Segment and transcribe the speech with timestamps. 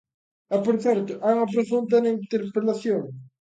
[0.55, 3.01] E, por certo, hai unha pregunta na interpelación.